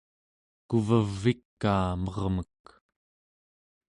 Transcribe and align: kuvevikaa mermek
kuvevikaa 0.67 1.89
mermek 2.03 2.61